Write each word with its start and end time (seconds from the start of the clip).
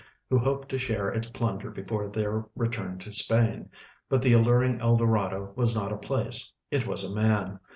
Avho 0.31 0.43
ho})ed 0.43 0.67
to 0.69 0.79
share 0.79 1.09
its 1.09 1.27
plunder 1.29 1.69
before 1.69 2.07
their 2.07 2.47
return 2.55 2.97
to 2.97 3.11
Spain; 3.11 3.69
but 4.09 4.23
the 4.23 4.33
alluring 4.33 4.79
El 4.81 4.97
Dorado 4.97 5.53
was 5.55 5.75
not 5.75 5.93
a 5.93 5.97
place; 5.97 6.51
it 6.71 6.87
was 6.87 7.03
a 7.03 7.13
man. 7.15 7.59